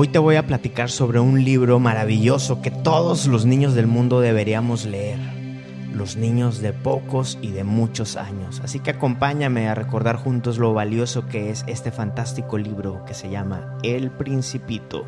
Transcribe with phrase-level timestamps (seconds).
[0.00, 4.20] Hoy te voy a platicar sobre un libro maravilloso que todos los niños del mundo
[4.20, 5.18] deberíamos leer.
[5.92, 8.60] Los niños de pocos y de muchos años.
[8.62, 13.28] Así que acompáñame a recordar juntos lo valioso que es este fantástico libro que se
[13.28, 15.04] llama El Principito.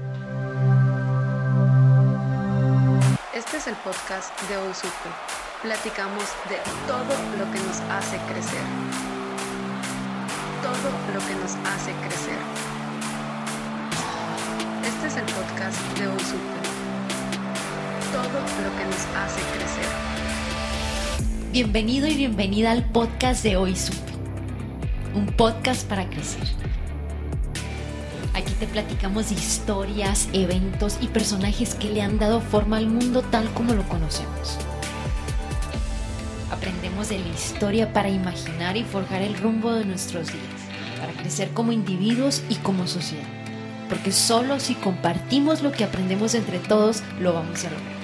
[3.32, 4.72] Este es el podcast de Hoy.
[5.62, 6.56] Platicamos de
[6.88, 8.64] todo lo que nos hace crecer.
[10.60, 12.79] Todo lo que nos hace crecer.
[15.10, 16.38] Es el podcast de Hoy Supe.
[18.12, 19.84] Todo lo que nos hace crecer.
[21.50, 23.98] Bienvenido y bienvenida al podcast de Hoy Supe.
[25.16, 26.44] Un podcast para crecer.
[28.34, 33.22] Aquí te platicamos de historias, eventos y personajes que le han dado forma al mundo
[33.22, 34.58] tal como lo conocemos.
[36.52, 40.44] Aprendemos de la historia para imaginar y forjar el rumbo de nuestros días,
[41.00, 43.39] para crecer como individuos y como sociedad.
[43.90, 48.00] Porque solo si compartimos lo que aprendemos entre todos, lo vamos a lograr.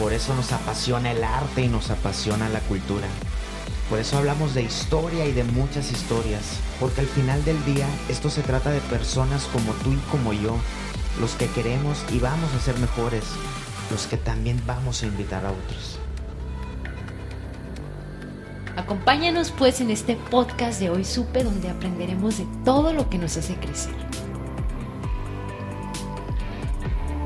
[0.00, 3.06] Por eso nos apasiona el arte y nos apasiona la cultura.
[3.90, 6.58] Por eso hablamos de historia y de muchas historias.
[6.80, 10.56] Porque al final del día esto se trata de personas como tú y como yo.
[11.20, 13.24] Los que queremos y vamos a ser mejores.
[13.90, 15.99] Los que también vamos a invitar a otros.
[18.90, 23.36] Acompáñanos pues en este podcast de Hoy Supe donde aprenderemos de todo lo que nos
[23.36, 23.94] hace crecer.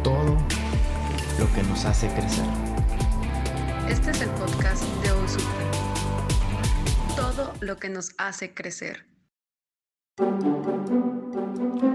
[0.03, 0.37] Todo
[1.39, 2.45] lo que nos hace crecer.
[3.89, 5.45] Este es el podcast de Hoy Supe.
[7.17, 9.07] Todo lo que nos hace crecer.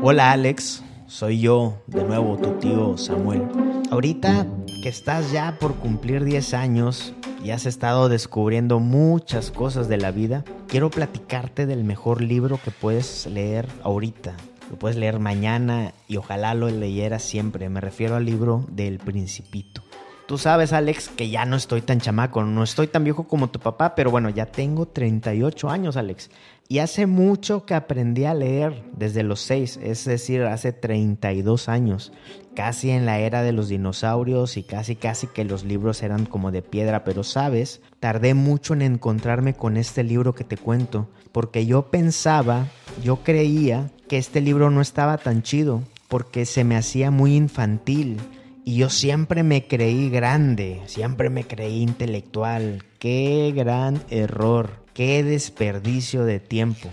[0.02, 3.48] Hola Alex, soy yo, de nuevo tu tío Samuel.
[3.92, 4.48] Ahorita
[4.82, 7.14] que estás ya por cumplir 10 años
[7.44, 12.72] y has estado descubriendo muchas cosas de la vida, quiero platicarte del mejor libro que
[12.72, 14.36] puedes leer ahorita.
[14.70, 17.70] Lo puedes leer mañana y ojalá lo leyeras siempre.
[17.70, 19.84] Me refiero al libro del Principito.
[20.30, 23.60] Tú sabes, Alex, que ya no estoy tan chamaco, no estoy tan viejo como tu
[23.60, 26.30] papá, pero bueno, ya tengo 38 años, Alex.
[26.68, 32.14] Y hace mucho que aprendí a leer, desde los 6, es decir, hace 32 años,
[32.56, 36.52] casi en la era de los dinosaurios y casi casi que los libros eran como
[36.52, 41.66] de piedra, pero sabes, tardé mucho en encontrarme con este libro que te cuento, porque
[41.66, 42.68] yo pensaba,
[43.02, 48.20] yo creía que este libro no estaba tan chido, porque se me hacía muy infantil.
[48.66, 52.84] Y yo siempre me creí grande, siempre me creí intelectual.
[53.00, 56.90] Qué gran error, qué desperdicio de tiempo.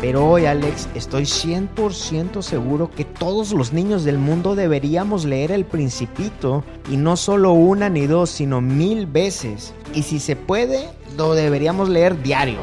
[0.00, 5.64] Pero hoy, Alex, estoy 100% seguro que todos los niños del mundo deberíamos leer El
[5.64, 6.62] Principito.
[6.88, 9.74] Y no solo una ni dos, sino mil veces.
[9.94, 12.58] Y si se puede, lo deberíamos leer diario.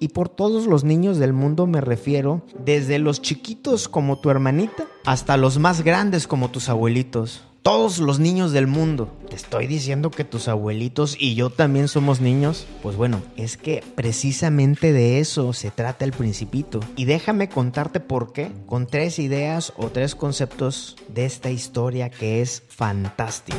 [0.00, 4.86] Y por todos los niños del mundo me refiero, desde los chiquitos como tu hermanita
[5.04, 7.42] hasta los más grandes como tus abuelitos.
[7.62, 9.10] Todos los niños del mundo.
[9.28, 12.64] Te estoy diciendo que tus abuelitos y yo también somos niños.
[12.80, 16.78] Pues bueno, es que precisamente de eso se trata el principito.
[16.94, 22.40] Y déjame contarte por qué, con tres ideas o tres conceptos de esta historia que
[22.40, 23.58] es fantástica.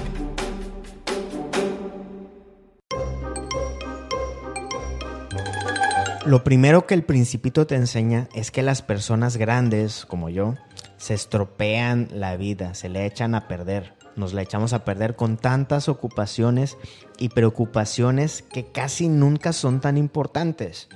[6.28, 10.56] Lo primero que el principito te enseña es que las personas grandes, como yo,
[10.98, 13.94] se estropean la vida, se le echan a perder.
[14.18, 16.78] Nos la echamos a perder con tantas ocupaciones
[17.18, 20.90] y preocupaciones que casi nunca son tan importantes.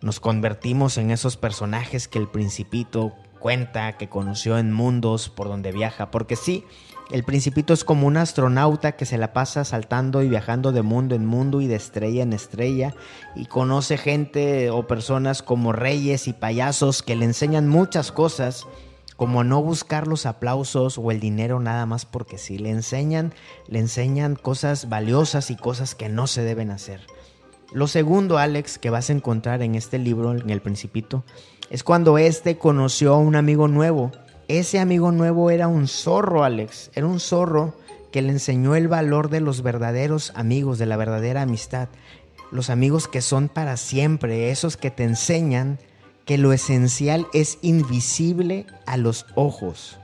[0.00, 5.72] Nos convertimos en esos personajes que el principito cuenta que conoció en mundos por donde
[5.72, 6.64] viaja, porque sí,
[7.10, 11.14] el principito es como un astronauta que se la pasa saltando y viajando de mundo
[11.14, 12.94] en mundo y de estrella en estrella.
[13.34, 18.66] Y conoce gente o personas como reyes y payasos que le enseñan muchas cosas,
[19.16, 23.32] como no buscar los aplausos o el dinero nada más porque sí, le enseñan,
[23.68, 27.06] le enseñan cosas valiosas y cosas que no se deben hacer.
[27.72, 31.24] Lo segundo, Alex, que vas a encontrar en este libro, en El Principito,
[31.70, 34.12] es cuando éste conoció a un amigo nuevo
[34.48, 36.90] Ese amigo nuevo era un zorro, Alex.
[36.94, 37.74] Era un zorro
[38.10, 41.88] que le enseñó el valor de los verdaderos amigos, de la verdadera amistad.
[42.50, 45.78] Los amigos que son para siempre, esos que te enseñan
[46.24, 49.98] que lo esencial es invisible a los ojos.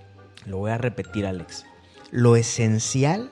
[0.45, 1.65] Lo voy a repetir, Alex.
[2.11, 3.31] Lo esencial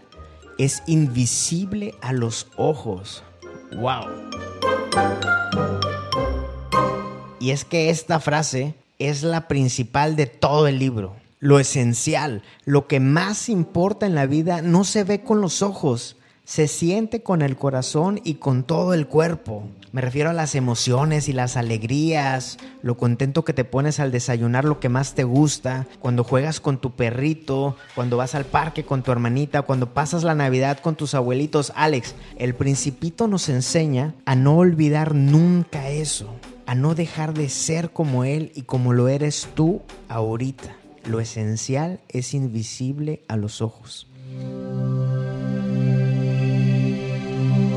[0.58, 3.22] es invisible a los ojos.
[3.76, 4.06] ¡Wow!
[7.42, 11.16] Y es que esta frase es la principal de todo el libro.
[11.40, 16.14] Lo esencial, lo que más importa en la vida, no se ve con los ojos,
[16.44, 19.64] se siente con el corazón y con todo el cuerpo.
[19.90, 24.64] Me refiero a las emociones y las alegrías, lo contento que te pones al desayunar
[24.64, 29.02] lo que más te gusta, cuando juegas con tu perrito, cuando vas al parque con
[29.02, 31.72] tu hermanita, cuando pasas la Navidad con tus abuelitos.
[31.74, 36.36] Alex, el principito nos enseña a no olvidar nunca eso,
[36.66, 40.76] a no dejar de ser como él y como lo eres tú ahorita.
[41.04, 44.08] Lo esencial es invisible a los ojos.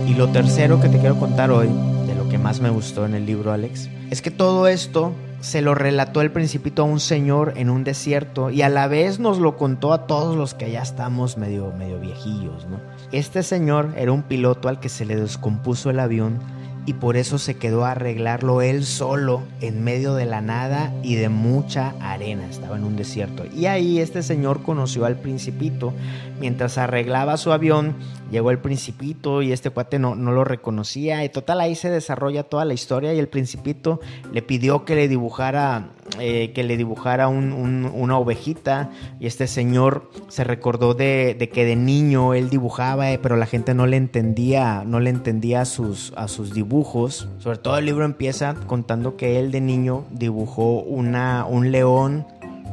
[0.07, 1.67] Y lo tercero que te quiero contar hoy,
[2.07, 5.13] de lo que más me gustó en el libro, Alex, es que todo esto
[5.45, 9.19] se lo relató el principito a un señor en un desierto y a la vez
[9.19, 12.79] nos lo contó a todos los que ya estamos medio, medio viejillos, ¿no?
[13.11, 16.39] Este señor era un piloto al que se le descompuso el avión
[16.85, 21.15] y por eso se quedó a arreglarlo él solo en medio de la nada y
[21.15, 22.47] de mucha arena.
[22.47, 23.43] Estaba en un desierto.
[23.55, 25.93] Y ahí este señor conoció al principito.
[26.39, 27.95] Mientras arreglaba su avión,
[28.29, 31.23] llegó el principito y este cuate no, no lo reconocía.
[31.23, 33.99] Y total ahí se desarrolla toda la historia y el principito
[34.31, 35.89] le pidió que le dibujara,
[36.19, 38.91] eh, que le dibujara una ovejita.
[39.19, 43.73] Y este señor se recordó de, que de niño él dibujaba, eh, pero la gente
[43.73, 48.55] no le entendía, no le entendía sus, a sus dibujos sobre todo el libro empieza
[48.67, 52.25] contando que él de niño dibujó una, un león,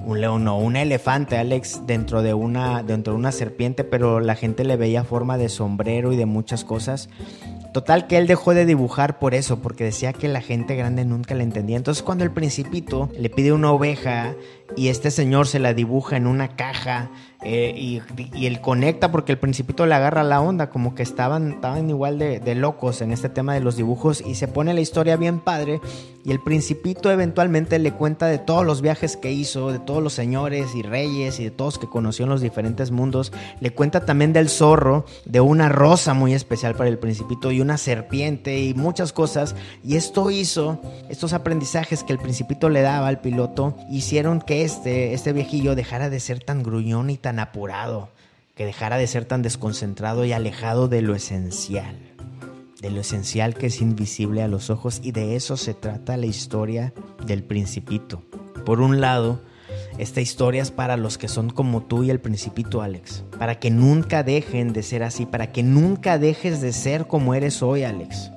[0.05, 4.35] un león no, un elefante, Alex, dentro de, una, dentro de una serpiente, pero la
[4.35, 7.09] gente le veía forma de sombrero y de muchas cosas.
[7.73, 11.35] Total que él dejó de dibujar por eso, porque decía que la gente grande nunca
[11.35, 11.77] le entendía.
[11.77, 14.35] Entonces cuando el principito le pide una oveja
[14.77, 17.11] y este señor se la dibuja en una caja
[17.45, 21.91] eh, y, él conecta porque el principito le agarra la onda, como que estaban, estaban
[21.91, 25.41] igual de, locos en este tema de los dibujos y se pone la historia bien
[25.41, 25.81] padre
[26.25, 30.13] y el principito eventualmente le cuenta de todos los viajes que hizo, de todos los
[30.13, 34.33] señores y reyes y de todos que conoció en los diferentes mundos, le cuenta también
[34.33, 39.13] del zorro, de una rosa muy especial para el principito y una serpiente y muchas
[39.13, 44.62] cosas y esto hizo, estos aprendizajes que el principito le daba al piloto, hicieron que
[44.64, 48.11] este, este viejillo dejara de ser tan gruñón y tan apurado,
[48.55, 51.97] que dejara de ser tan desconcentrado y alejado de lo esencial,
[52.81, 56.26] de lo esencial que es invisible a los ojos y de eso se trata la
[56.26, 56.93] historia
[57.26, 58.23] del principito.
[58.64, 59.41] Por un lado,
[59.99, 63.70] esta historia es para los que son como tú y el principito Alex, para que
[63.70, 68.31] nunca dejen de ser así, para que nunca dejes de ser como eres hoy Alex.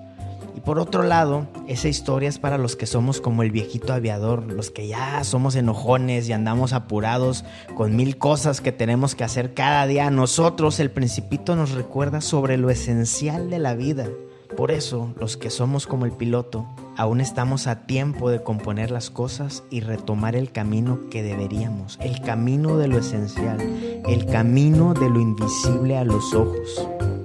[0.56, 4.44] Y por otro lado, esa historia es para los que somos como el viejito aviador,
[4.52, 7.44] los que ya somos enojones y andamos apurados
[7.75, 10.10] con mil cosas que tenemos que hacer cada día.
[10.10, 14.07] nosotros el principito nos recuerda sobre lo esencial de la vida.
[14.56, 16.66] Por eso, los que somos como el piloto,
[16.96, 22.22] aún estamos a tiempo de componer las cosas y retomar el camino que deberíamos, el
[22.22, 23.60] camino de lo esencial,
[24.07, 27.25] el camino de lo invisible a los ojos.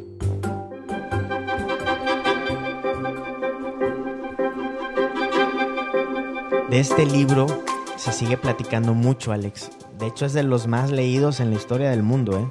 [6.70, 7.48] De este libro
[7.96, 9.70] se sigue platicando mucho, Alex.
[9.98, 12.48] De hecho, es de los más leídos en la historia del mundo, ¿eh?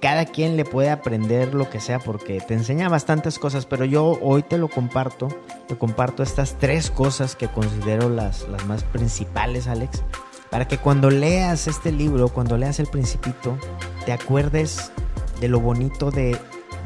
[0.00, 4.18] Cada quien le puede aprender lo que sea porque te enseña bastantes cosas, pero yo
[4.22, 5.28] hoy te lo comparto.
[5.66, 10.02] Te comparto estas tres cosas que considero las, las más principales, Alex.
[10.50, 13.58] Para que cuando leas este libro, cuando leas El Principito,
[14.06, 14.92] te acuerdes
[15.42, 16.38] de lo bonito de,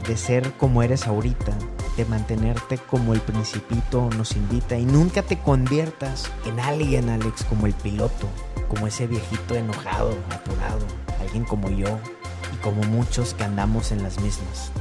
[0.08, 1.52] de ser como eres ahorita,
[1.96, 7.66] de mantenerte como el principito nos invita y nunca te conviertas en alguien, Alex, como
[7.66, 8.28] el piloto,
[8.68, 10.80] como ese viejito enojado, apurado,
[11.20, 11.98] alguien como yo
[12.52, 14.72] y como muchos que andamos en las mismas.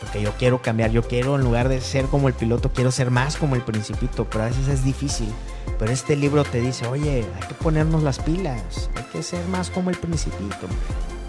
[0.00, 3.10] Porque yo quiero cambiar, yo quiero en lugar de ser como el piloto, quiero ser
[3.10, 5.32] más como el principito, pero a veces es difícil.
[5.78, 9.70] Pero este libro te dice, oye, hay que ponernos las pilas, hay que ser más
[9.70, 10.68] como el principito.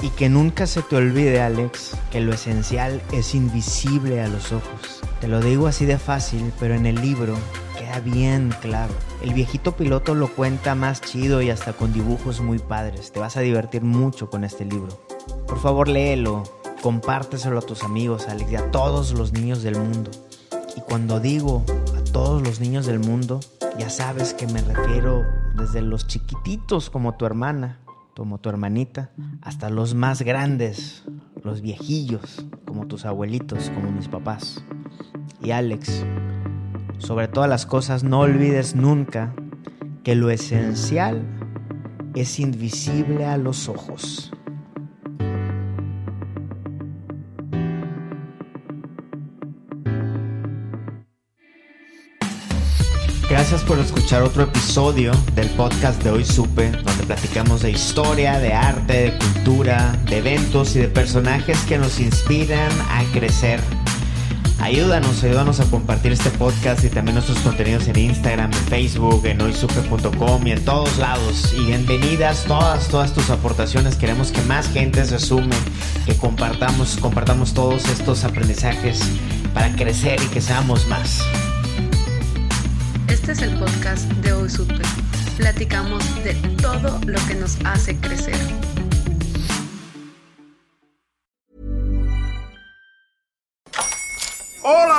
[0.01, 5.01] Y que nunca se te olvide, Alex, que lo esencial es invisible a los ojos.
[5.25, 7.35] Te lo digo así de fácil, pero en el libro
[7.79, 8.93] queda bien claro.
[9.23, 13.11] El viejito piloto lo cuenta más chido y hasta con dibujos muy padres.
[13.11, 15.03] Te vas a divertir mucho con este libro.
[15.47, 16.43] Por favor, léelo,
[16.83, 20.11] compárteselo a tus amigos, Alex, y a todos los niños del mundo.
[20.77, 21.65] Y cuando digo
[21.97, 23.39] a todos los niños del mundo,
[23.79, 27.79] ya sabes que me refiero desde los chiquititos como tu hermana
[28.15, 31.03] como tu hermanita, hasta los más grandes,
[31.43, 34.63] los viejillos, como tus abuelitos, como mis papás.
[35.45, 36.03] Y Alex,
[36.97, 39.31] sobre todas las cosas, no olvides nunca
[40.03, 41.21] que lo esencial
[42.15, 44.31] es invisible a los ojos.
[53.29, 58.51] Gracias por escuchar otro episodio del podcast de Hoy Supe, donde platicamos de historia, de
[58.51, 63.59] arte, de cultura, de eventos y de personajes que nos inspiran a crecer.
[64.65, 69.39] Ayúdanos, ayúdanos a compartir este podcast y también nuestros contenidos en Instagram, en Facebook, en
[69.39, 71.53] hoysupe.com y en todos lados.
[71.55, 73.95] Y bienvenidas todas, todas tus aportaciones.
[73.95, 75.55] Queremos que más gente se sume,
[76.07, 79.01] que compartamos, compartamos todos estos aprendizajes
[79.53, 81.21] para crecer y que seamos más.
[83.07, 84.81] Este es el podcast de Hoy Supe.
[85.37, 88.64] Platicamos de todo lo que nos hace crecer.